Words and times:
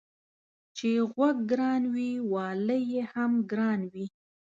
چي 0.77 0.89
غوږ 1.11 1.37
گران 1.51 1.83
وي 1.93 2.11
والى 2.31 2.77
يې 2.91 3.01
هم 3.13 3.31
گران 3.51 3.81
وي. 3.91 4.05